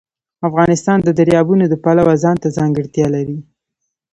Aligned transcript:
افغانستان 0.47 0.97
د 1.03 1.09
دریابونه 1.19 1.65
د 1.67 1.73
پلوه 1.83 2.13
ځانته 2.23 2.47
ځانګړتیا 2.57 3.07
لري. 3.15 3.37